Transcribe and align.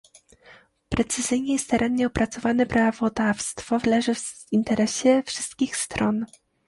Precyzyjne 0.89 1.53
i 1.53 1.59
starannie 1.59 2.07
opracowane 2.07 2.65
prawodawstwo 2.65 3.77
leży 3.85 4.15
w 4.15 4.45
interesie 4.51 5.23
wszystkich 5.27 5.77
stron 5.77 6.25